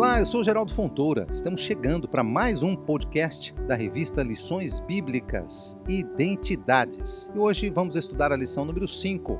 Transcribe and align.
Olá, 0.00 0.18
eu 0.18 0.24
sou 0.24 0.42
Geraldo 0.42 0.72
Fontoura. 0.72 1.26
Estamos 1.30 1.60
chegando 1.60 2.08
para 2.08 2.24
mais 2.24 2.62
um 2.62 2.74
podcast 2.74 3.52
da 3.68 3.74
revista 3.74 4.22
Lições 4.22 4.80
Bíblicas 4.80 5.76
Identidades. 5.86 7.30
E 7.34 7.38
hoje 7.38 7.68
vamos 7.68 7.94
estudar 7.96 8.32
a 8.32 8.36
lição 8.36 8.64
número 8.64 8.88
5. 8.88 9.38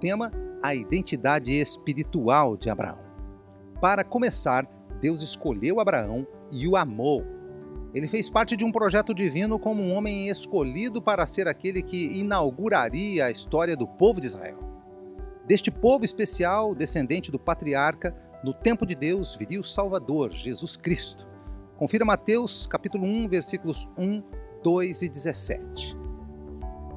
Tema: 0.00 0.30
a 0.62 0.76
identidade 0.76 1.52
espiritual 1.54 2.56
de 2.56 2.70
Abraão. 2.70 3.00
Para 3.80 4.04
começar, 4.04 4.64
Deus 5.00 5.22
escolheu 5.22 5.80
Abraão 5.80 6.24
e 6.52 6.68
o 6.68 6.76
amou. 6.76 7.26
Ele 7.92 8.06
fez 8.06 8.30
parte 8.30 8.56
de 8.56 8.64
um 8.64 8.70
projeto 8.70 9.12
divino 9.12 9.58
como 9.58 9.82
um 9.82 9.92
homem 9.92 10.28
escolhido 10.28 11.02
para 11.02 11.26
ser 11.26 11.48
aquele 11.48 11.82
que 11.82 12.16
inauguraria 12.16 13.24
a 13.24 13.30
história 13.32 13.76
do 13.76 13.88
povo 13.88 14.20
de 14.20 14.28
Israel. 14.28 14.60
Deste 15.48 15.68
povo 15.68 16.04
especial, 16.04 16.76
descendente 16.76 17.32
do 17.32 17.40
patriarca, 17.40 18.14
no 18.42 18.54
tempo 18.54 18.86
de 18.86 18.94
Deus 18.94 19.36
viria 19.36 19.60
o 19.60 19.64
Salvador, 19.64 20.32
Jesus 20.32 20.76
Cristo. 20.76 21.28
Confira 21.76 22.04
Mateus, 22.04 22.66
capítulo 22.66 23.04
1, 23.04 23.28
versículos 23.28 23.86
1, 23.98 24.22
2 24.62 25.02
e 25.02 25.08
17. 25.08 25.96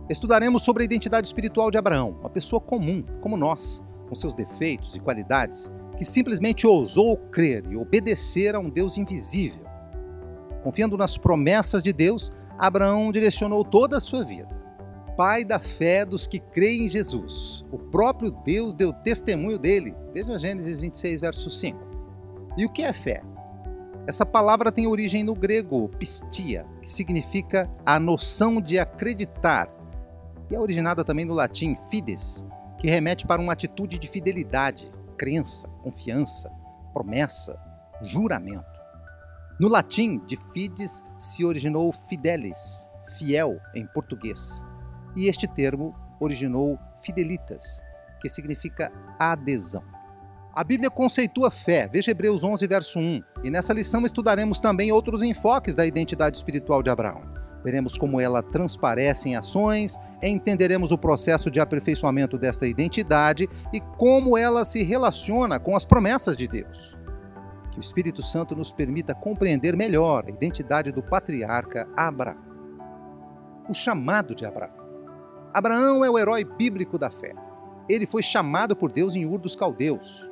Estudaremos 0.10 0.64
sobre 0.64 0.84
a 0.84 0.86
identidade 0.86 1.28
espiritual 1.28 1.70
de 1.70 1.78
Abraão, 1.78 2.18
uma 2.20 2.30
pessoa 2.30 2.62
comum, 2.62 3.04
como 3.22 3.36
nós, 3.36 3.84
com 4.08 4.16
seus 4.16 4.34
defeitos 4.34 4.96
e 4.96 5.00
qualidades, 5.00 5.72
que 5.98 6.06
simplesmente 6.06 6.66
ousou 6.66 7.18
crer 7.18 7.66
e 7.70 7.76
obedecer 7.76 8.56
a 8.56 8.60
um 8.60 8.70
Deus 8.70 8.98
invisível. 8.98 9.66
Confiando 10.64 10.98
nas 10.98 11.18
promessas 11.18 11.84
de 11.84 11.92
Deus, 11.92 12.32
Abraão 12.58 13.12
direcionou 13.12 13.66
toda 13.66 13.98
a 13.98 14.02
sua 14.02 14.24
vida 14.24 14.63
pai 15.16 15.44
da 15.44 15.60
fé 15.60 16.06
dos 16.06 16.28
que 16.28 16.40
creem 16.40 16.86
em 16.86 16.88
Jesus. 16.88 17.64
O 17.72 17.78
próprio 17.78 18.32
Deus 18.32 18.74
deu 18.74 18.92
testemunho 18.92 19.60
dele. 19.60 19.96
Veja 20.14 20.38
Gênesis 20.38 20.82
26, 20.82 21.22
verso 21.22 21.50
5. 21.50 21.80
E 22.58 22.66
o 22.66 22.70
que 22.70 22.84
é 22.84 22.94
fé? 22.94 23.24
Essa 24.06 24.26
palavra 24.26 24.72
tem 24.72 24.86
origem 24.86 25.24
no 25.24 25.34
grego 25.34 25.90
pistia, 25.98 26.66
que 26.82 26.92
significa 26.92 27.70
a 27.86 28.00
noção 28.00 28.60
de 28.60 28.78
acreditar, 28.78 29.70
e 30.50 30.56
é 30.56 30.60
originada 30.60 31.06
também 31.06 31.26
no 31.26 31.34
latim 31.34 31.78
fides, 31.90 32.46
que 32.78 32.90
remete 32.90 33.26
para 33.26 33.42
uma 33.42 33.54
atitude 33.54 33.98
de 33.98 34.08
fidelidade, 34.08 34.92
crença, 35.18 35.70
confiança, 35.82 36.52
promessa, 36.94 37.58
juramento. 38.02 38.66
No 39.58 39.70
latim, 39.70 40.20
de 40.26 40.38
fides 40.54 41.04
se 41.18 41.46
originou 41.46 41.94
fidelis, 41.94 42.92
fiel 43.18 43.58
em 43.74 43.88
português 43.88 44.66
e 45.16 45.28
este 45.28 45.48
termo 45.48 45.96
originou 46.20 46.80
fidelitas, 47.02 47.82
que 48.20 48.30
significa 48.30 48.92
adesão. 49.20 49.84
A 50.56 50.64
Bíblia 50.64 50.92
conceitua 50.92 51.50
fé, 51.50 51.90
veja 51.92 52.12
Hebreus 52.12 52.44
11, 52.44 52.68
verso 52.68 53.00
1, 53.00 53.24
e 53.44 53.50
nessa 53.50 53.74
lição 53.74 54.06
estudaremos 54.06 54.60
também 54.60 54.92
outros 54.92 55.24
enfoques 55.24 55.74
da 55.74 55.84
identidade 55.84 56.38
espiritual 56.38 56.84
de 56.84 56.92
Abraão. 56.92 57.24
Veremos 57.64 57.98
como 57.98 58.20
ela 58.20 58.44
transparece 58.44 59.30
em 59.30 59.36
ações, 59.36 59.96
entenderemos 60.22 60.92
o 60.92 60.98
processo 60.98 61.50
de 61.50 61.60
aperfeiçoamento 61.60 62.38
desta 62.38 62.68
identidade 62.68 63.50
e 63.74 63.80
como 63.98 64.38
ela 64.38 64.64
se 64.64 64.84
relaciona 64.84 65.60
com 65.60 65.76
as 65.76 65.86
promessas 65.86 66.38
de 66.38 66.48
Deus. 66.48 66.98
Que 67.72 67.80
o 67.80 67.82
Espírito 67.82 68.22
Santo 68.22 68.56
nos 68.56 68.72
permita 68.72 69.16
compreender 69.16 69.76
melhor 69.76 70.26
a 70.28 70.30
identidade 70.30 70.92
do 70.92 71.02
patriarca 71.02 71.88
Abraão. 71.98 72.38
O 73.68 73.74
chamado 73.74 74.36
de 74.36 74.46
Abraão. 74.46 74.83
Abraão 75.54 76.04
é 76.04 76.10
o 76.10 76.18
herói 76.18 76.44
bíblico 76.44 76.98
da 76.98 77.12
fé. 77.12 77.36
Ele 77.88 78.08
foi 78.08 78.24
chamado 78.24 78.76
por 78.76 78.92
Deus 78.92 79.16
em 79.16 79.26
Ur 79.26 79.38
dos 79.38 79.56
Caldeus. 79.56 80.28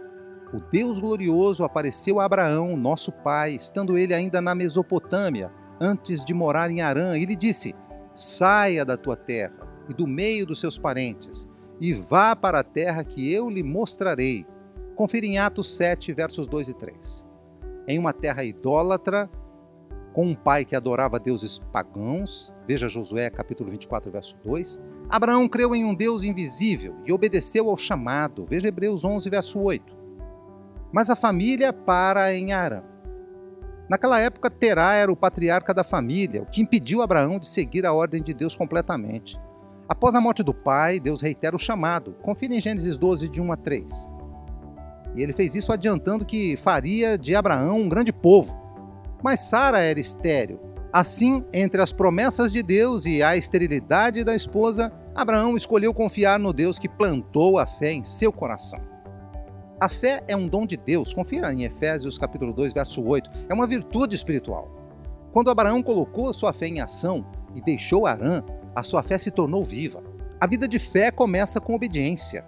O 0.51 0.59
Deus 0.59 0.99
glorioso 0.99 1.63
apareceu 1.63 2.19
a 2.19 2.25
Abraão, 2.25 2.75
nosso 2.75 3.11
pai, 3.11 3.53
estando 3.53 3.97
ele 3.97 4.15
ainda 4.15 4.41
na 4.41 4.55
Mesopotâmia, 4.55 5.51
antes 5.79 6.25
de 6.25 6.33
morar 6.33 6.71
em 6.71 6.81
Arã, 6.81 7.17
e 7.17 7.25
lhe 7.25 7.35
disse: 7.35 7.75
Saia 8.11 8.83
da 8.83 8.97
tua 8.97 9.15
terra 9.15 9.53
e 9.87 9.93
do 9.93 10.07
meio 10.07 10.45
dos 10.45 10.59
seus 10.59 10.77
parentes, 10.77 11.47
e 11.79 11.93
vá 11.93 12.35
para 12.35 12.59
a 12.59 12.63
terra 12.63 13.03
que 13.03 13.31
eu 13.31 13.47
lhe 13.47 13.61
mostrarei. 13.61 14.45
Confira 14.95 15.25
em 15.25 15.37
Atos 15.37 15.75
7, 15.77 16.13
versos 16.13 16.47
2 16.47 16.69
e 16.69 16.73
3. 16.73 17.25
Em 17.87 17.99
uma 17.99 18.11
terra 18.11 18.43
idólatra, 18.43 19.29
com 20.13 20.25
um 20.25 20.35
pai 20.35 20.65
que 20.65 20.75
adorava 20.75 21.19
deuses 21.19 21.59
pagãos, 21.71 22.53
veja 22.67 22.89
Josué 22.89 23.29
capítulo 23.29 23.69
24, 23.69 24.11
verso 24.11 24.37
2, 24.43 24.81
Abraão 25.11 25.47
creu 25.47 25.75
em 25.75 25.83
um 25.83 25.93
Deus 25.93 26.23
invisível 26.23 26.95
e 27.05 27.11
obedeceu 27.11 27.69
ao 27.69 27.77
chamado, 27.77 28.45
veja 28.49 28.67
Hebreus 28.67 29.03
11, 29.03 29.29
verso 29.29 29.59
8. 29.59 29.95
Mas 30.93 31.09
a 31.09 31.15
família 31.15 31.73
para 31.73 32.33
em 32.33 32.53
Arã. 32.53 32.83
Naquela 33.89 34.19
época, 34.19 34.49
Terá 34.49 34.93
era 34.93 35.11
o 35.11 35.15
patriarca 35.15 35.73
da 35.73 35.83
família, 35.83 36.43
o 36.43 36.45
que 36.45 36.61
impediu 36.61 37.01
Abraão 37.01 37.37
de 37.37 37.47
seguir 37.47 37.85
a 37.85 37.91
ordem 37.91 38.23
de 38.23 38.33
Deus 38.33 38.55
completamente. 38.55 39.37
Após 39.87 40.15
a 40.15 40.21
morte 40.21 40.43
do 40.43 40.53
pai, 40.53 40.99
Deus 40.99 41.19
reitera 41.19 41.55
o 41.55 41.59
chamado. 41.59 42.15
Confira 42.21 42.55
em 42.55 42.61
Gênesis 42.61 42.97
12, 42.97 43.27
de 43.27 43.41
1 43.41 43.51
a 43.51 43.57
3. 43.57 44.11
E 45.13 45.21
ele 45.21 45.33
fez 45.33 45.55
isso 45.55 45.73
adiantando 45.73 46.23
que 46.23 46.55
faria 46.55 47.17
de 47.17 47.35
Abraão 47.35 47.81
um 47.81 47.89
grande 47.89 48.13
povo 48.13 48.61
mas 49.23 49.41
Sara 49.41 49.79
era 49.79 49.99
estéril. 49.99 50.59
Assim, 50.91 51.45
entre 51.53 51.81
as 51.81 51.93
promessas 51.93 52.51
de 52.51 52.61
Deus 52.61 53.05
e 53.05 53.23
a 53.23 53.37
esterilidade 53.37 54.23
da 54.23 54.35
esposa, 54.35 54.91
Abraão 55.13 55.57
escolheu 55.57 55.93
confiar 55.93 56.39
no 56.39 56.53
Deus 56.53 56.79
que 56.79 56.87
plantou 56.87 57.59
a 57.59 57.65
fé 57.65 57.91
em 57.91 58.03
seu 58.03 58.31
coração. 58.31 58.79
A 59.79 59.89
fé 59.89 60.21
é 60.27 60.35
um 60.35 60.47
dom 60.47 60.65
de 60.65 60.77
Deus, 60.77 61.11
confira 61.11 61.51
em 61.51 61.63
Efésios 61.63 62.17
capítulo 62.17 62.53
2, 62.53 62.71
verso 62.71 63.03
8, 63.03 63.29
é 63.49 63.53
uma 63.53 63.67
virtude 63.67 64.15
espiritual. 64.15 64.71
Quando 65.33 65.49
Abraão 65.49 65.81
colocou 65.81 66.29
a 66.29 66.33
sua 66.33 66.53
fé 66.53 66.67
em 66.67 66.79
ação 66.79 67.25
e 67.55 67.61
deixou 67.61 68.05
Arã, 68.05 68.43
a 68.75 68.83
sua 68.83 69.03
fé 69.03 69.17
se 69.17 69.31
tornou 69.31 69.63
viva. 69.63 70.03
A 70.39 70.47
vida 70.47 70.67
de 70.67 70.79
fé 70.79 71.11
começa 71.11 71.59
com 71.59 71.73
obediência. 71.73 72.45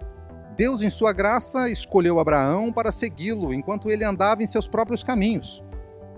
Deus, 0.56 0.82
em 0.82 0.90
sua 0.90 1.12
graça, 1.12 1.68
escolheu 1.68 2.18
Abraão 2.18 2.72
para 2.72 2.92
segui-lo 2.92 3.52
enquanto 3.52 3.90
ele 3.90 4.04
andava 4.04 4.42
em 4.42 4.46
seus 4.46 4.68
próprios 4.68 5.02
caminhos. 5.02 5.62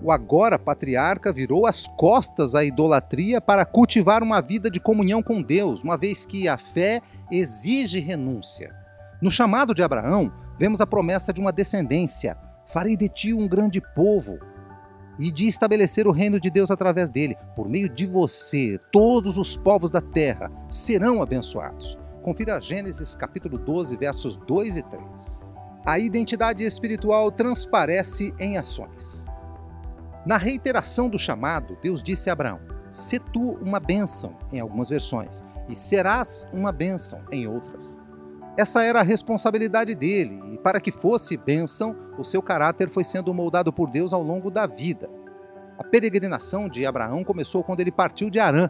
O 0.01 0.11
agora 0.11 0.59
patriarca 0.59 1.31
virou 1.31 1.65
as 1.65 1.87
costas 1.87 2.53
à 2.53 2.63
idolatria 2.63 3.41
para 3.41 3.65
cultivar 3.65 4.21
uma 4.21 4.41
vida 4.41 4.69
de 4.69 4.79
comunhão 4.79 5.23
com 5.23 5.41
Deus, 5.41 5.83
uma 5.83 5.97
vez 5.97 6.25
que 6.25 6.47
a 6.47 6.57
fé 6.57 7.01
exige 7.31 7.99
renúncia. 7.99 8.75
No 9.19 9.31
chamado 9.31 9.73
de 9.73 9.81
Abraão, 9.81 10.31
vemos 10.59 10.81
a 10.81 10.87
promessa 10.87 11.33
de 11.33 11.41
uma 11.41 11.51
descendência: 11.51 12.37
farei 12.67 12.95
de 12.95 13.09
ti 13.09 13.33
um 13.33 13.47
grande 13.47 13.81
povo. 13.95 14.37
E 15.19 15.31
de 15.31 15.47
estabelecer 15.47 16.05
o 16.05 16.11
reino 16.11 16.39
de 16.39 16.51
Deus 16.51 16.69
através 16.69 17.09
dele. 17.09 17.35
Por 17.55 17.67
meio 17.67 17.89
de 17.89 18.05
você, 18.05 18.79
todos 18.91 19.35
os 19.35 19.57
povos 19.57 19.89
da 19.89 19.99
terra 19.99 20.51
serão 20.69 21.23
abençoados. 21.23 21.97
Confira 22.21 22.61
Gênesis 22.61 23.15
capítulo 23.15 23.57
12, 23.57 23.97
versos 23.97 24.37
2 24.37 24.77
e 24.77 24.83
3. 24.83 25.47
A 25.87 25.97
identidade 25.97 26.63
espiritual 26.63 27.31
transparece 27.31 28.31
em 28.37 28.59
ações. 28.59 29.25
Na 30.27 30.35
reiteração 30.35 31.07
do 31.07 31.17
chamado, 31.17 31.77
Deus 31.81 32.03
disse 32.03 32.29
a 32.29 32.33
Abraão: 32.33 32.59
Se 32.91 33.17
tu 33.17 33.53
uma 33.61 33.79
bênção, 33.79 34.35
em 34.51 34.59
algumas 34.59 34.89
versões, 34.89 35.41
e 35.69 35.75
serás 35.75 36.45
uma 36.51 36.69
bênção, 36.69 37.23
em 37.31 37.47
outras. 37.47 37.97
Essa 38.57 38.83
era 38.83 38.99
a 38.99 39.03
responsabilidade 39.03 39.95
dele, 39.95 40.37
e 40.51 40.57
para 40.57 40.81
que 40.81 40.91
fosse 40.91 41.37
bênção, 41.37 41.95
o 42.17 42.25
seu 42.25 42.41
caráter 42.41 42.89
foi 42.89 43.05
sendo 43.05 43.33
moldado 43.33 43.71
por 43.71 43.89
Deus 43.89 44.11
ao 44.11 44.21
longo 44.21 44.51
da 44.51 44.67
vida. 44.67 45.09
A 45.79 45.83
peregrinação 45.85 46.67
de 46.67 46.85
Abraão 46.85 47.23
começou 47.23 47.63
quando 47.63 47.79
ele 47.79 47.91
partiu 47.91 48.29
de 48.29 48.37
Arã, 48.37 48.69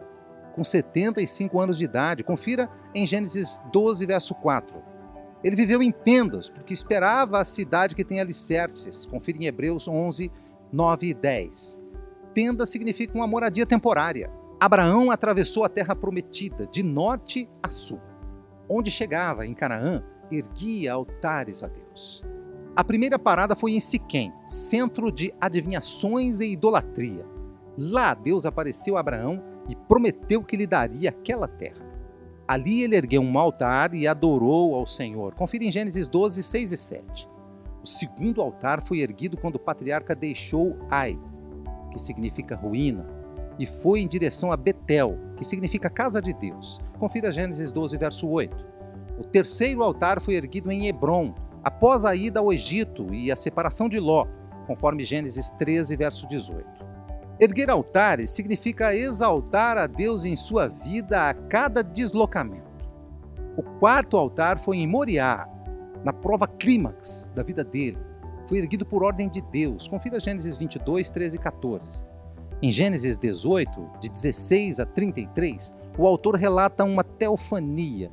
com 0.52 0.62
75 0.62 1.60
anos 1.60 1.76
de 1.76 1.82
idade. 1.84 2.22
Confira 2.22 2.70
em 2.94 3.04
Gênesis 3.04 3.60
12, 3.72 4.06
verso 4.06 4.32
4. 4.32 4.80
Ele 5.42 5.56
viveu 5.56 5.82
em 5.82 5.90
tendas, 5.90 6.48
porque 6.48 6.72
esperava 6.72 7.40
a 7.40 7.44
cidade 7.44 7.96
que 7.96 8.04
tem 8.04 8.20
alicerces. 8.20 9.06
Confira 9.06 9.38
em 9.38 9.46
Hebreus 9.46 9.88
11, 9.88 10.30
9 10.72 11.08
e 11.08 11.14
10. 11.14 11.82
Tenda 12.34 12.66
significa 12.66 13.16
uma 13.16 13.26
moradia 13.26 13.66
temporária. 13.66 14.30
Abraão 14.60 15.10
atravessou 15.10 15.64
a 15.64 15.68
terra 15.68 15.94
prometida, 15.94 16.66
de 16.66 16.82
norte 16.82 17.48
a 17.62 17.70
sul. 17.70 18.00
Onde 18.68 18.90
chegava, 18.90 19.46
em 19.46 19.54
Canaã, 19.54 20.02
erguia 20.30 20.92
altares 20.92 21.62
a 21.62 21.68
Deus. 21.68 22.22
A 22.76 22.84
primeira 22.84 23.18
parada 23.18 23.56
foi 23.56 23.72
em 23.72 23.80
Siquém, 23.80 24.32
centro 24.44 25.10
de 25.10 25.32
adivinhações 25.40 26.40
e 26.40 26.52
idolatria. 26.52 27.24
Lá 27.76 28.14
Deus 28.14 28.44
apareceu 28.44 28.96
a 28.96 29.00
Abraão 29.00 29.42
e 29.68 29.74
prometeu 29.74 30.42
que 30.42 30.56
lhe 30.56 30.66
daria 30.66 31.10
aquela 31.10 31.48
terra. 31.48 31.86
Ali 32.46 32.82
ele 32.82 32.96
ergueu 32.96 33.20
um 33.20 33.38
altar 33.38 33.94
e 33.94 34.06
adorou 34.06 34.74
ao 34.74 34.86
Senhor. 34.86 35.34
Confira 35.34 35.64
em 35.64 35.72
Gênesis 35.72 36.08
12, 36.08 36.42
6 36.42 36.72
e 36.72 36.76
7. 36.76 37.28
O 37.82 37.86
segundo 37.86 38.40
altar 38.40 38.82
foi 38.82 39.00
erguido 39.00 39.36
quando 39.36 39.56
o 39.56 39.60
patriarca 39.60 40.14
deixou 40.14 40.76
Ai, 40.90 41.18
que 41.90 41.98
significa 41.98 42.56
ruína, 42.56 43.06
e 43.58 43.66
foi 43.66 44.00
em 44.00 44.08
direção 44.08 44.52
a 44.52 44.56
Betel, 44.56 45.18
que 45.36 45.44
significa 45.44 45.90
casa 45.90 46.20
de 46.20 46.32
Deus. 46.32 46.80
Confira 46.98 47.32
Gênesis 47.32 47.72
12, 47.72 47.96
verso 47.96 48.28
8. 48.28 48.66
O 49.18 49.24
terceiro 49.24 49.82
altar 49.82 50.20
foi 50.20 50.34
erguido 50.34 50.70
em 50.70 50.86
Hebron, 50.86 51.34
após 51.64 52.04
a 52.04 52.14
ida 52.14 52.40
ao 52.40 52.52
Egito 52.52 53.12
e 53.12 53.32
a 53.32 53.36
separação 53.36 53.88
de 53.88 53.98
Ló. 53.98 54.26
conforme 54.66 55.02
Gênesis 55.02 55.50
13, 55.52 55.96
verso 55.96 56.28
18. 56.28 56.62
Erguer 57.40 57.70
altares 57.70 58.30
significa 58.30 58.94
exaltar 58.94 59.78
a 59.78 59.86
Deus 59.86 60.26
em 60.26 60.36
sua 60.36 60.68
vida 60.68 61.26
a 61.28 61.32
cada 61.32 61.82
deslocamento. 61.82 62.68
O 63.56 63.62
quarto 63.62 64.16
altar 64.16 64.58
foi 64.58 64.76
em 64.76 64.86
Moriá, 64.86 65.48
na 66.04 66.12
prova 66.12 66.46
clímax 66.46 67.30
da 67.34 67.42
vida 67.42 67.64
dele. 67.64 67.98
Foi 68.48 68.58
erguido 68.58 68.86
por 68.86 69.02
ordem 69.02 69.28
de 69.28 69.42
Deus. 69.42 69.86
Confira 69.86 70.18
Gênesis 70.18 70.56
22, 70.56 71.10
13 71.10 71.36
e 71.36 71.38
14. 71.38 72.04
Em 72.62 72.70
Gênesis 72.70 73.18
18, 73.18 73.90
de 74.00 74.08
16 74.08 74.80
a 74.80 74.86
33, 74.86 75.72
o 75.96 76.06
autor 76.06 76.34
relata 76.34 76.82
uma 76.84 77.04
teofania, 77.04 78.10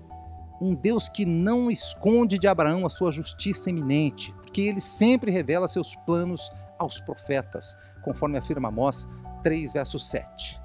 um 0.61 0.75
Deus 0.75 1.09
que 1.09 1.25
não 1.25 1.71
esconde 1.71 2.37
de 2.37 2.47
Abraão 2.47 2.85
a 2.85 2.89
sua 2.89 3.11
justiça 3.11 3.69
eminente, 3.69 4.33
porque 4.33 4.61
ele 4.61 4.79
sempre 4.79 5.31
revela 5.31 5.67
seus 5.67 5.95
planos 6.05 6.49
aos 6.77 6.99
profetas, 6.99 7.73
conforme 8.03 8.37
afirma 8.37 8.69
Amós 8.69 9.07
3, 9.41 9.73
verso 9.73 9.99
7. 9.99 10.64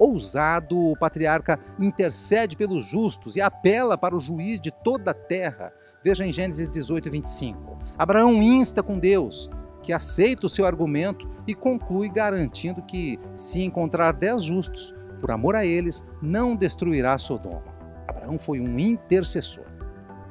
Ousado, 0.00 0.78
o 0.78 0.96
patriarca 0.96 1.60
intercede 1.78 2.56
pelos 2.56 2.86
justos 2.86 3.36
e 3.36 3.40
apela 3.42 3.98
para 3.98 4.16
o 4.16 4.18
juiz 4.18 4.58
de 4.58 4.70
toda 4.70 5.10
a 5.10 5.14
terra. 5.14 5.70
Veja 6.02 6.24
em 6.24 6.32
Gênesis 6.32 6.70
18, 6.70 7.10
25. 7.10 7.78
Abraão 7.98 8.42
insta 8.42 8.82
com 8.82 8.98
Deus, 8.98 9.50
que 9.82 9.92
aceita 9.92 10.46
o 10.46 10.48
seu 10.48 10.64
argumento 10.64 11.28
e 11.46 11.54
conclui 11.54 12.08
garantindo 12.08 12.80
que, 12.80 13.18
se 13.34 13.62
encontrar 13.62 14.12
dez 14.12 14.42
justos, 14.42 14.94
por 15.20 15.30
amor 15.30 15.54
a 15.54 15.66
eles, 15.66 16.02
não 16.22 16.56
destruirá 16.56 17.18
Sodoma. 17.18 17.62
Abraão 18.08 18.38
foi 18.38 18.58
um 18.58 18.78
intercessor. 18.78 19.66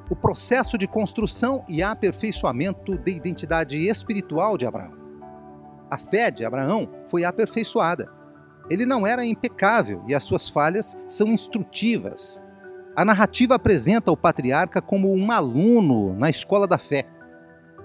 O 0.10 0.16
processo 0.16 0.80
de 0.80 0.88
construção 0.88 1.64
e 1.70 1.84
aperfeiçoamento 1.84 2.98
da 2.98 3.12
identidade 3.12 3.78
espiritual 3.78 4.58
de 4.58 4.66
Abraão. 4.66 4.98
A 5.92 5.98
fé 5.98 6.32
de 6.32 6.44
Abraão 6.44 6.90
foi 7.08 7.24
aperfeiçoada. 7.24 8.19
Ele 8.70 8.86
não 8.86 9.06
era 9.06 9.26
impecável 9.26 10.04
e 10.08 10.14
as 10.14 10.24
suas 10.24 10.48
falhas 10.48 10.96
são 11.08 11.28
instrutivas. 11.30 12.44
A 12.96 13.04
narrativa 13.04 13.56
apresenta 13.56 14.12
o 14.12 14.18
patriarca 14.18 14.82
como 14.82 15.14
um 15.14 15.32
aluno 15.32 16.14
na 16.16 16.30
escola 16.30 16.68
da 16.68 16.78
fé. 16.78 17.06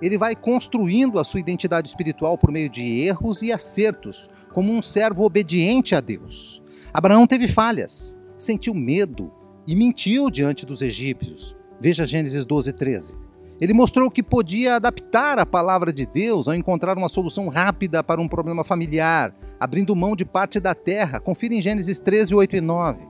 Ele 0.02 0.18
vai 0.18 0.34
construindo 0.34 1.18
a 1.18 1.24
sua 1.24 1.40
identidade 1.40 1.88
espiritual 1.88 2.36
por 2.36 2.50
meio 2.50 2.68
de 2.68 3.00
erros 3.00 3.42
e 3.42 3.52
acertos, 3.52 4.28
como 4.52 4.72
um 4.72 4.82
servo 4.82 5.24
obediente 5.24 5.94
a 5.94 6.00
Deus. 6.00 6.62
Abraão 6.92 7.26
teve 7.26 7.48
falhas, 7.48 8.18
sentiu 8.36 8.74
medo, 8.74 9.32
e 9.66 9.74
mentiu 9.74 10.30
diante 10.30 10.66
dos 10.66 10.82
egípcios. 10.82 11.56
Veja 11.80 12.06
Gênesis 12.06 12.44
12, 12.44 12.72
13. 12.72 13.23
Ele 13.60 13.72
mostrou 13.72 14.10
que 14.10 14.22
podia 14.22 14.76
adaptar 14.76 15.38
a 15.38 15.46
palavra 15.46 15.92
de 15.92 16.04
Deus 16.06 16.48
ao 16.48 16.54
encontrar 16.54 16.98
uma 16.98 17.08
solução 17.08 17.48
rápida 17.48 18.02
para 18.02 18.20
um 18.20 18.28
problema 18.28 18.64
familiar, 18.64 19.34
abrindo 19.60 19.94
mão 19.94 20.16
de 20.16 20.24
parte 20.24 20.58
da 20.58 20.74
terra. 20.74 21.20
Confira 21.20 21.54
em 21.54 21.62
Gênesis 21.62 22.00
13, 22.00 22.34
8 22.34 22.56
e 22.56 22.60
9. 22.60 23.06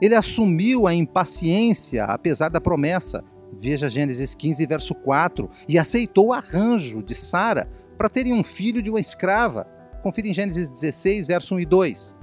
Ele 0.00 0.14
assumiu 0.14 0.86
a 0.86 0.94
impaciência 0.94 2.04
apesar 2.04 2.48
da 2.48 2.60
promessa. 2.60 3.22
Veja 3.52 3.88
Gênesis 3.88 4.34
15, 4.34 4.66
verso 4.66 4.94
4. 4.94 5.48
E 5.68 5.78
aceitou 5.78 6.28
o 6.28 6.32
arranjo 6.32 7.02
de 7.02 7.14
Sara 7.14 7.68
para 7.98 8.08
terem 8.08 8.32
um 8.32 8.42
filho 8.42 8.82
de 8.82 8.90
uma 8.90 9.00
escrava. 9.00 9.66
Confira 10.02 10.28
em 10.28 10.32
Gênesis 10.32 10.70
16, 10.70 11.26
verso 11.26 11.54
1 11.54 11.60
e 11.60 11.66
2. 11.66 12.16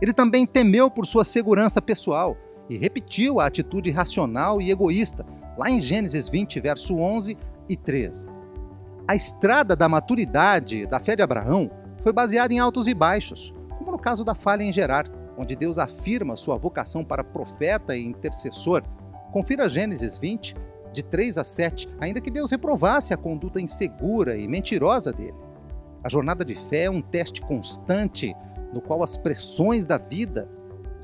Ele 0.00 0.12
também 0.12 0.46
temeu 0.46 0.90
por 0.90 1.06
sua 1.06 1.24
segurança 1.24 1.80
pessoal 1.80 2.36
e 2.68 2.76
repetiu 2.76 3.40
a 3.40 3.46
atitude 3.46 3.90
racional 3.90 4.60
e 4.60 4.70
egoísta, 4.70 5.24
lá 5.56 5.70
em 5.70 5.80
Gênesis 5.80 6.28
20, 6.28 6.60
verso 6.60 6.96
11 6.98 7.36
e 7.68 7.76
13. 7.76 8.28
A 9.08 9.14
estrada 9.14 9.76
da 9.76 9.88
maturidade 9.88 10.86
da 10.86 10.98
fé 10.98 11.14
de 11.14 11.22
Abraão 11.22 11.70
foi 12.00 12.12
baseada 12.12 12.52
em 12.52 12.58
altos 12.58 12.88
e 12.88 12.94
baixos, 12.94 13.54
como 13.78 13.92
no 13.92 13.98
caso 13.98 14.24
da 14.24 14.34
falha 14.34 14.62
em 14.62 14.72
Gerar, 14.72 15.10
onde 15.38 15.54
Deus 15.54 15.78
afirma 15.78 16.36
sua 16.36 16.56
vocação 16.56 17.04
para 17.04 17.22
profeta 17.22 17.96
e 17.96 18.04
intercessor. 18.04 18.82
Confira 19.32 19.68
Gênesis 19.68 20.18
20, 20.18 20.56
de 20.92 21.04
3 21.04 21.38
a 21.38 21.44
7, 21.44 21.88
ainda 22.00 22.20
que 22.20 22.30
Deus 22.30 22.50
reprovasse 22.50 23.12
a 23.12 23.16
conduta 23.16 23.60
insegura 23.60 24.36
e 24.36 24.48
mentirosa 24.48 25.12
dele. 25.12 25.36
A 26.02 26.08
jornada 26.08 26.44
de 26.44 26.54
fé 26.54 26.84
é 26.84 26.90
um 26.90 27.02
teste 27.02 27.40
constante 27.42 28.34
no 28.72 28.80
qual 28.80 29.02
as 29.02 29.16
pressões 29.16 29.84
da 29.84 29.98
vida 29.98 30.48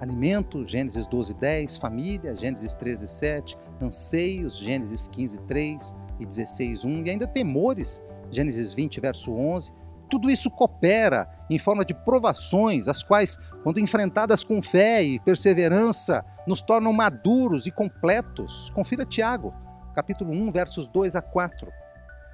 alimento, 0.02 0.66
Gênesis 0.66 1.06
12, 1.06 1.34
10, 1.34 1.76
família, 1.76 2.34
Gênesis 2.34 2.74
13, 2.74 3.06
7, 3.06 3.56
anseios, 3.80 4.58
Gênesis 4.58 5.06
15, 5.06 5.42
3 5.42 5.94
e 6.18 6.26
16, 6.26 6.84
1, 6.84 7.06
e 7.06 7.10
ainda 7.10 7.26
temores, 7.26 8.02
Gênesis 8.30 8.74
20, 8.74 9.00
verso 9.00 9.32
11. 9.32 9.72
Tudo 10.10 10.28
isso 10.28 10.50
coopera 10.50 11.28
em 11.48 11.58
forma 11.58 11.84
de 11.84 11.94
provações, 11.94 12.88
as 12.88 13.02
quais, 13.02 13.36
quando 13.62 13.78
enfrentadas 13.78 14.42
com 14.42 14.60
fé 14.60 15.04
e 15.04 15.20
perseverança, 15.20 16.24
nos 16.46 16.62
tornam 16.62 16.92
maduros 16.92 17.66
e 17.66 17.70
completos. 17.70 18.70
Confira 18.70 19.06
Tiago, 19.06 19.54
capítulo 19.94 20.32
1, 20.32 20.50
versos 20.50 20.88
2 20.88 21.14
a 21.14 21.22
4. 21.22 21.70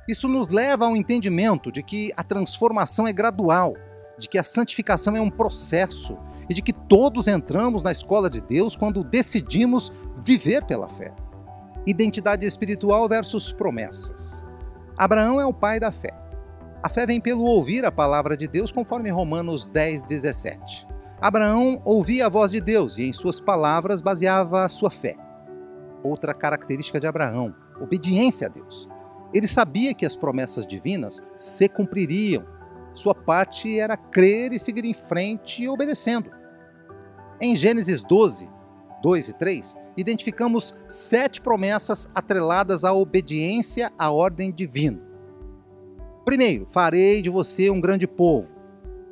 Isso 0.08 0.26
nos 0.26 0.48
leva 0.48 0.86
ao 0.86 0.96
entendimento 0.96 1.70
de 1.70 1.82
que 1.82 2.10
a 2.16 2.24
transformação 2.24 3.06
é 3.06 3.12
gradual, 3.12 3.74
de 4.18 4.26
que 4.26 4.38
a 4.38 4.42
santificação 4.42 5.14
é 5.14 5.20
um 5.20 5.30
processo, 5.30 6.16
e 6.48 6.54
de 6.54 6.62
que 6.62 6.72
todos 6.72 7.28
entramos 7.28 7.82
na 7.82 7.92
escola 7.92 8.30
de 8.30 8.40
Deus 8.40 8.74
quando 8.76 9.04
decidimos 9.04 9.92
viver 10.22 10.64
pela 10.64 10.88
fé. 10.88 11.14
Identidade 11.86 12.46
espiritual 12.46 13.08
versus 13.08 13.52
promessas. 13.52 14.44
Abraão 14.96 15.40
é 15.40 15.46
o 15.46 15.54
pai 15.54 15.78
da 15.78 15.92
fé. 15.92 16.12
A 16.82 16.88
fé 16.88 17.06
vem 17.06 17.20
pelo 17.20 17.44
ouvir 17.44 17.84
a 17.84 17.92
palavra 17.92 18.36
de 18.36 18.46
Deus, 18.46 18.70
conforme 18.70 19.10
Romanos 19.10 19.66
10, 19.66 20.02
17. 20.04 20.86
Abraão 21.20 21.82
ouvia 21.84 22.26
a 22.26 22.28
voz 22.28 22.52
de 22.52 22.60
Deus 22.60 22.98
e 22.98 23.04
em 23.04 23.12
suas 23.12 23.40
palavras 23.40 24.00
baseava 24.00 24.64
a 24.64 24.68
sua 24.68 24.90
fé. 24.90 25.16
Outra 26.02 26.32
característica 26.32 27.00
de 27.00 27.06
Abraão, 27.06 27.54
obediência 27.80 28.46
a 28.46 28.50
Deus. 28.50 28.88
Ele 29.34 29.46
sabia 29.46 29.92
que 29.92 30.06
as 30.06 30.16
promessas 30.16 30.66
divinas 30.66 31.20
se 31.36 31.68
cumpririam. 31.68 32.46
Sua 32.94 33.14
parte 33.14 33.78
era 33.78 33.96
crer 33.96 34.52
e 34.52 34.58
seguir 34.58 34.84
em 34.84 34.94
frente 34.94 35.68
obedecendo. 35.68 36.30
Em 37.40 37.54
Gênesis 37.54 38.02
12, 38.02 38.50
2 39.00 39.28
e 39.28 39.32
3, 39.34 39.76
identificamos 39.96 40.74
sete 40.88 41.40
promessas 41.40 42.08
atreladas 42.12 42.84
à 42.84 42.92
obediência 42.92 43.92
à 43.96 44.10
ordem 44.10 44.50
divina. 44.50 45.00
Primeiro, 46.24 46.66
farei 46.68 47.22
de 47.22 47.30
você 47.30 47.70
um 47.70 47.80
grande 47.80 48.08
povo. 48.08 48.50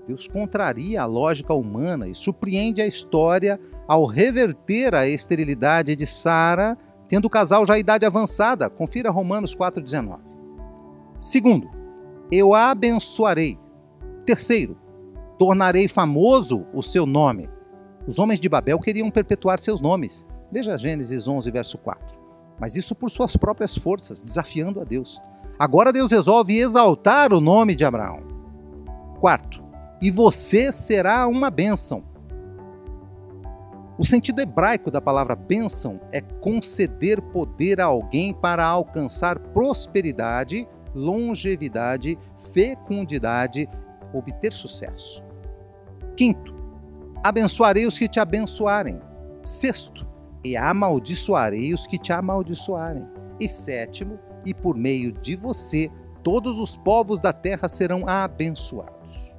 Deus 0.04 0.26
contraria 0.26 1.02
a 1.02 1.06
lógica 1.06 1.54
humana 1.54 2.08
e 2.08 2.16
surpreende 2.16 2.82
a 2.82 2.86
história 2.86 3.60
ao 3.86 4.04
reverter 4.06 4.92
a 4.92 5.06
esterilidade 5.06 5.94
de 5.94 6.06
Sara, 6.06 6.76
tendo 7.08 7.26
o 7.26 7.30
casal 7.30 7.64
já 7.64 7.78
idade 7.78 8.04
avançada. 8.04 8.68
Confira 8.68 9.08
Romanos 9.08 9.54
4,19. 9.54 10.18
Segundo, 11.16 11.70
eu 12.30 12.54
a 12.54 12.72
abençoarei. 12.72 13.56
Terceiro, 14.24 14.76
tornarei 15.38 15.86
famoso 15.86 16.66
o 16.74 16.82
seu 16.82 17.06
nome. 17.06 17.48
Os 18.06 18.18
homens 18.18 18.38
de 18.38 18.48
Babel 18.48 18.78
queriam 18.78 19.10
perpetuar 19.10 19.58
seus 19.58 19.80
nomes. 19.80 20.24
Veja 20.50 20.78
Gênesis 20.78 21.26
11, 21.26 21.50
verso 21.50 21.76
4. 21.78 22.18
Mas 22.58 22.76
isso 22.76 22.94
por 22.94 23.10
suas 23.10 23.36
próprias 23.36 23.76
forças, 23.76 24.22
desafiando 24.22 24.80
a 24.80 24.84
Deus. 24.84 25.20
Agora 25.58 25.92
Deus 25.92 26.10
resolve 26.10 26.56
exaltar 26.56 27.32
o 27.32 27.40
nome 27.40 27.74
de 27.74 27.84
Abraão. 27.84 28.22
Quarto, 29.20 29.64
e 30.00 30.10
você 30.10 30.70
será 30.70 31.26
uma 31.26 31.50
bênção. 31.50 32.04
O 33.98 34.04
sentido 34.04 34.40
hebraico 34.40 34.90
da 34.90 35.00
palavra 35.00 35.34
bênção 35.34 35.98
é 36.12 36.20
conceder 36.20 37.20
poder 37.20 37.80
a 37.80 37.86
alguém 37.86 38.34
para 38.34 38.64
alcançar 38.64 39.38
prosperidade, 39.38 40.68
longevidade, 40.94 42.18
fecundidade, 42.52 43.68
obter 44.12 44.52
sucesso. 44.52 45.24
Quinto, 46.14 46.55
abençoarei 47.22 47.86
os 47.86 47.98
que 47.98 48.08
te 48.08 48.20
abençoarem. 48.20 49.00
Sexto, 49.42 50.06
e 50.44 50.56
amaldiçoarei 50.56 51.74
os 51.74 51.86
que 51.86 51.98
te 51.98 52.12
amaldiçoarem. 52.12 53.06
E 53.40 53.48
sétimo, 53.48 54.18
e 54.44 54.54
por 54.54 54.76
meio 54.76 55.12
de 55.12 55.34
você, 55.36 55.90
todos 56.22 56.58
os 56.58 56.76
povos 56.76 57.20
da 57.20 57.32
terra 57.32 57.68
serão 57.68 58.08
abençoados. 58.08 59.34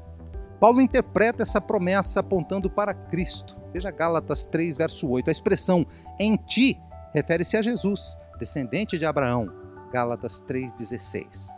Paulo 0.60 0.82
interpreta 0.82 1.44
essa 1.44 1.62
promessa 1.62 2.20
apontando 2.20 2.70
para 2.70 2.94
Cristo. 2.94 3.58
Veja 3.72 3.92
Gálatas 3.92 4.46
3, 4.46 4.76
verso 4.76 5.08
8. 5.08 5.30
A 5.30 5.32
expressão 5.32 5.86
em 6.20 6.36
ti 6.36 6.80
refere-se 7.14 7.56
a 7.56 7.62
Jesus, 7.62 8.18
descendente 8.38 8.98
de 8.98 9.06
Abraão. 9.06 9.48
Gálatas 9.94 10.42
3,16. 10.42 11.56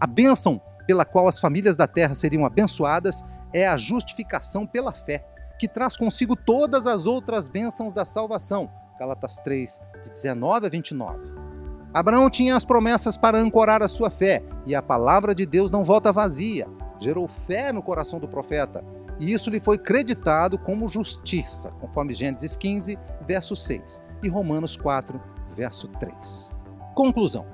A 0.00 0.06
bênção 0.06 0.60
pela 0.86 1.04
qual 1.04 1.28
as 1.28 1.40
famílias 1.40 1.76
da 1.76 1.86
terra 1.86 2.14
seriam 2.14 2.46
abençoadas 2.46 3.22
é 3.52 3.66
a 3.66 3.76
justificação 3.76 4.66
pela 4.66 4.92
fé 4.92 5.26
que 5.58 5.68
traz 5.68 5.96
consigo 5.96 6.36
todas 6.36 6.86
as 6.86 7.06
outras 7.06 7.48
bênçãos 7.48 7.92
da 7.92 8.04
salvação. 8.04 8.70
Galatas 8.98 9.38
3, 9.38 9.80
de 10.02 10.10
19 10.10 10.66
a 10.66 10.68
29. 10.70 11.46
Abraão 11.92 12.28
tinha 12.28 12.54
as 12.54 12.64
promessas 12.64 13.16
para 13.16 13.38
ancorar 13.38 13.82
a 13.82 13.88
sua 13.88 14.10
fé, 14.10 14.42
e 14.66 14.74
a 14.74 14.82
palavra 14.82 15.34
de 15.34 15.46
Deus 15.46 15.70
não 15.70 15.82
volta 15.82 16.12
vazia. 16.12 16.68
Gerou 16.98 17.26
fé 17.26 17.72
no 17.72 17.82
coração 17.82 18.18
do 18.18 18.28
profeta, 18.28 18.84
e 19.18 19.32
isso 19.32 19.48
lhe 19.48 19.60
foi 19.60 19.78
creditado 19.78 20.58
como 20.58 20.88
justiça, 20.88 21.70
conforme 21.80 22.12
Gênesis 22.12 22.56
15, 22.56 22.98
verso 23.26 23.56
6, 23.56 24.02
e 24.22 24.28
Romanos 24.28 24.76
4, 24.76 25.20
verso 25.54 25.88
3. 25.88 26.56
Conclusão: 26.94 27.46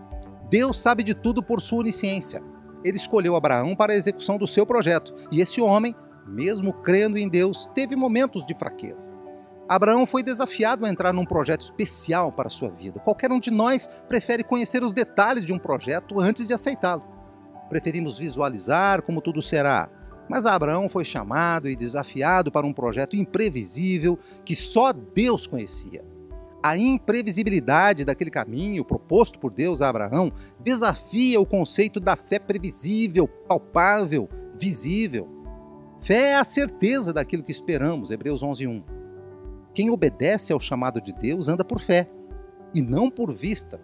Deus 0.50 0.80
sabe 0.80 1.02
de 1.02 1.14
tudo 1.14 1.42
por 1.42 1.61
sua 1.61 1.80
onisciência. 1.80 2.42
Ele 2.85 2.97
escolheu 2.97 3.37
Abraão 3.37 3.76
para 3.76 3.92
a 3.92 3.97
execução 3.97 4.38
do 4.38 4.47
seu 4.47 4.66
projeto, 4.66 5.14
e 5.30 5.40
esse 5.40 5.61
homem, 5.61 5.94
mesmo 6.26 6.72
crendo 6.72 7.18
em 7.18 7.28
Deus, 7.28 7.68
teve 7.74 7.96
momentos 7.96 8.46
de 8.46 8.54
fraqueza. 8.54 9.12
Abraão 9.68 10.06
foi 10.06 10.22
desafiado 10.22 10.84
a 10.84 10.88
entrar 10.88 11.12
num 11.12 11.24
projeto 11.24 11.62
especial 11.62 12.30
para 12.30 12.50
sua 12.50 12.70
vida. 12.70 13.00
Qualquer 13.00 13.30
um 13.32 13.40
de 13.40 13.50
nós 13.50 13.86
prefere 14.08 14.44
conhecer 14.44 14.82
os 14.82 14.92
detalhes 14.92 15.44
de 15.44 15.52
um 15.52 15.58
projeto 15.58 16.20
antes 16.20 16.46
de 16.46 16.52
aceitá-lo. 16.52 17.04
Preferimos 17.68 18.18
visualizar 18.18 19.02
como 19.02 19.22
tudo 19.22 19.40
será, 19.40 19.88
mas 20.28 20.46
Abraão 20.46 20.88
foi 20.88 21.04
chamado 21.04 21.68
e 21.68 21.76
desafiado 21.76 22.52
para 22.52 22.66
um 22.66 22.72
projeto 22.72 23.16
imprevisível 23.16 24.18
que 24.44 24.54
só 24.54 24.92
Deus 24.92 25.46
conhecia. 25.46 26.04
A 26.62 26.76
imprevisibilidade 26.76 28.04
daquele 28.04 28.30
caminho 28.30 28.84
proposto 28.84 29.38
por 29.38 29.50
Deus 29.50 29.82
a 29.82 29.88
Abraão 29.88 30.32
desafia 30.60 31.40
o 31.40 31.46
conceito 31.46 31.98
da 31.98 32.14
fé 32.14 32.38
previsível, 32.38 33.26
palpável, 33.26 34.28
visível. 34.56 35.41
Fé 36.02 36.30
é 36.30 36.35
a 36.35 36.44
certeza 36.44 37.12
daquilo 37.12 37.44
que 37.44 37.52
esperamos, 37.52 38.11
Hebreus 38.11 38.42
11:1. 38.42 38.82
Quem 39.73 39.88
obedece 39.88 40.52
ao 40.52 40.59
chamado 40.59 41.00
de 41.00 41.12
Deus 41.12 41.47
anda 41.47 41.64
por 41.64 41.78
fé 41.78 42.11
e 42.75 42.82
não 42.82 43.09
por 43.09 43.32
vista. 43.32 43.80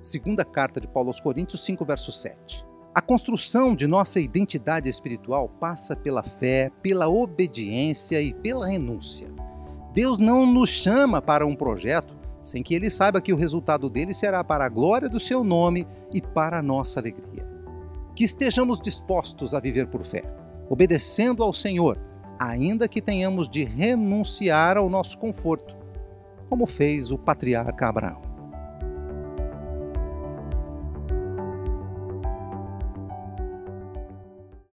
Segunda 0.00 0.44
carta 0.44 0.80
de 0.80 0.86
Paulo 0.86 1.08
aos 1.08 1.18
Coríntios 1.18 1.64
5 1.64 1.84
verso 1.84 2.12
7. 2.12 2.64
A 2.94 3.02
construção 3.02 3.74
de 3.74 3.88
nossa 3.88 4.20
identidade 4.20 4.88
espiritual 4.88 5.48
passa 5.48 5.96
pela 5.96 6.22
fé, 6.22 6.70
pela 6.80 7.08
obediência 7.08 8.22
e 8.22 8.32
pela 8.32 8.68
renúncia. 8.68 9.28
Deus 9.92 10.18
não 10.18 10.46
nos 10.46 10.70
chama 10.70 11.20
para 11.20 11.44
um 11.44 11.56
projeto 11.56 12.14
sem 12.44 12.62
que 12.62 12.76
ele 12.76 12.88
saiba 12.88 13.20
que 13.20 13.32
o 13.32 13.36
resultado 13.36 13.90
dele 13.90 14.14
será 14.14 14.44
para 14.44 14.64
a 14.64 14.68
glória 14.68 15.08
do 15.08 15.18
seu 15.18 15.42
nome 15.42 15.84
e 16.14 16.22
para 16.22 16.60
a 16.60 16.62
nossa 16.62 17.00
alegria. 17.00 17.44
Que 18.14 18.22
estejamos 18.22 18.80
dispostos 18.80 19.52
a 19.52 19.58
viver 19.58 19.88
por 19.88 20.04
fé, 20.04 20.22
obedecendo 20.68 21.42
ao 21.42 21.52
Senhor, 21.52 21.98
ainda 22.38 22.88
que 22.88 23.00
tenhamos 23.00 23.48
de 23.48 23.64
renunciar 23.64 24.76
ao 24.76 24.90
nosso 24.90 25.18
conforto, 25.18 25.76
como 26.48 26.66
fez 26.66 27.10
o 27.10 27.18
patriarca 27.18 27.88
Abraão. 27.88 28.35